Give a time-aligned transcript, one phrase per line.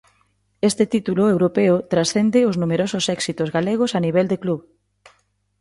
[0.69, 4.59] Este título europeo transcende os numerosos éxitos galegos a nivel de club.